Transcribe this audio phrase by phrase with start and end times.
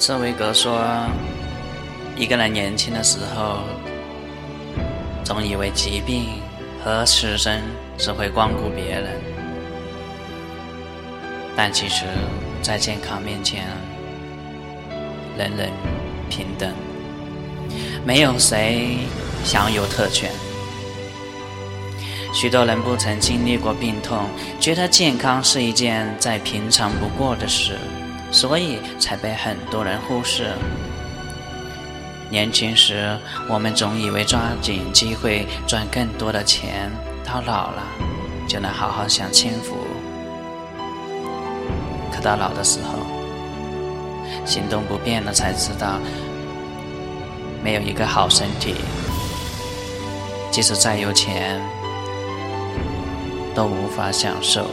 [0.00, 0.80] 茨威格说
[2.16, 3.58] ：“一个人年轻的时候，
[5.22, 6.40] 总以为疾病
[6.82, 7.60] 和死神
[7.98, 9.20] 只会光顾别人，
[11.54, 12.06] 但其实，
[12.62, 13.66] 在健康面前，
[15.36, 15.68] 人人
[16.30, 16.72] 平等，
[18.02, 18.96] 没有谁
[19.44, 20.30] 享有特权。
[22.32, 27.76] 许多人不曾经历过病痛，觉得健康是一件再平常不过的事。”
[28.30, 30.52] 所以才被很多人忽视。
[32.30, 36.90] 年轻时，我们总以为抓紧机会赚更多的钱，
[37.24, 37.82] 到老了
[38.46, 39.76] 就能好好享清福。
[42.12, 43.04] 可到老的时候，
[44.46, 45.98] 行动不便了，才知道
[47.64, 48.76] 没有一个好身体，
[50.52, 51.60] 即使再有钱，
[53.54, 54.70] 都无法享受。